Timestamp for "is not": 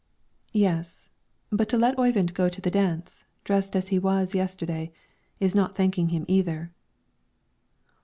5.39-5.75